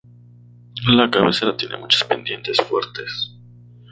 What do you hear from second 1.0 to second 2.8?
cabecera tiene muchas pendientes